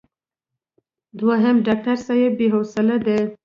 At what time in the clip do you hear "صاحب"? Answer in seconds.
2.05-2.31